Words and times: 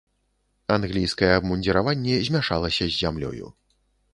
Англійскае 0.75 1.29
абмундзіраванне 1.35 2.15
змяшалася 2.31 2.83
з 2.89 2.93
зямлёю. 3.03 3.45